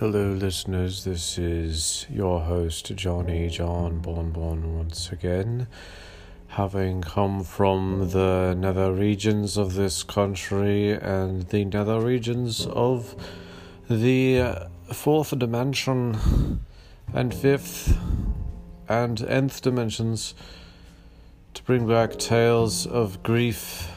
[0.00, 1.02] Hello, listeners.
[1.02, 5.66] This is your host, Johnny John Bonbon, once again.
[6.46, 13.16] Having come from the nether regions of this country and the nether regions of
[13.90, 16.60] the fourth dimension
[17.12, 17.98] and fifth
[18.88, 20.32] and nth dimensions
[21.54, 23.90] to bring back tales of grief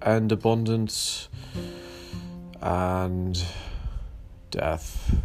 [0.00, 1.28] and abundance
[2.60, 3.44] and
[4.52, 5.16] death.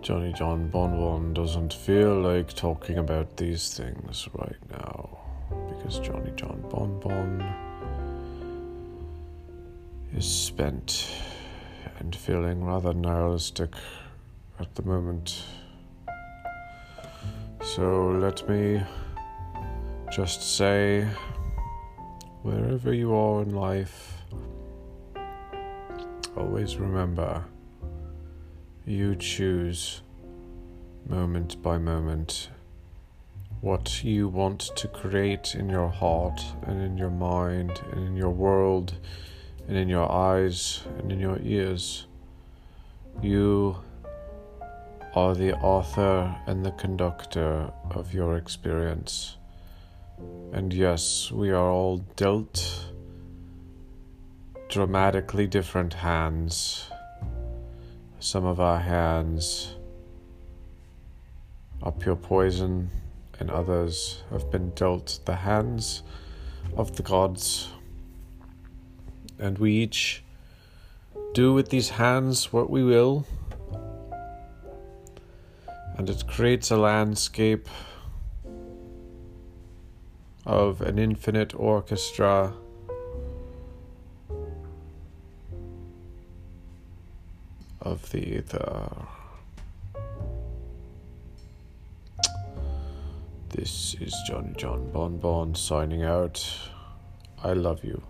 [0.00, 5.18] Johnny John Bonbon doesn't feel like talking about these things right now
[5.68, 7.44] because Johnny John Bonbon
[10.16, 11.08] is spent
[11.98, 13.74] and feeling rather nihilistic
[14.58, 15.44] at the moment.
[17.62, 18.82] So let me
[20.10, 21.06] just say,
[22.42, 24.18] wherever you are in life,
[26.36, 27.44] always remember
[28.84, 30.02] you choose
[31.08, 32.48] moment by moment
[33.60, 38.30] what you want to create in your heart and in your mind and in your
[38.30, 38.94] world
[39.68, 42.06] and in your eyes and in your ears.
[43.22, 43.76] You
[45.14, 49.36] are the author and the conductor of your experience.
[50.52, 52.86] And yes, we are all dealt
[54.68, 56.88] dramatically different hands.
[58.20, 59.76] Some of our hands
[61.82, 62.90] are pure poison,
[63.40, 66.02] and others have been dealt the hands
[66.76, 67.68] of the gods.
[69.38, 70.22] And we each
[71.34, 73.26] do with these hands what we will,
[75.96, 77.68] and it creates a landscape
[80.44, 82.52] of an infinite orchestra
[87.80, 88.90] of the ether.
[93.50, 96.44] This is Johnny John Bonbon signing out.
[97.42, 98.02] I love you.